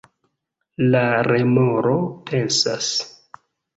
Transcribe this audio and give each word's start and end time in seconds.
La 0.95 1.03
remoro 1.27 1.93
pensas: 2.31 2.91